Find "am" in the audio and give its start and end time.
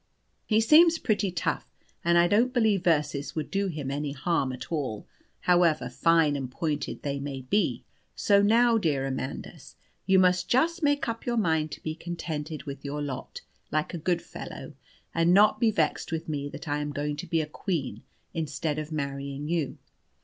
16.79-16.89